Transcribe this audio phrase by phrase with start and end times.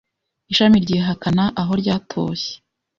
[0.51, 2.53] ishami ryihakana aho ryatoshye.